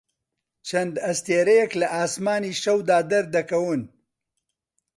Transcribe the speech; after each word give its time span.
چەند 0.67 0.93
ئەستێرەیەک 1.05 1.71
لە 1.81 1.87
ئاسمانی 1.95 2.57
شەودا 2.63 2.99
دەردەکەون. 3.11 3.81